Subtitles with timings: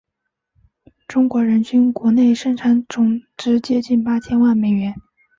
[1.07, 4.95] 中国人均国内生产总值接近八千万美元。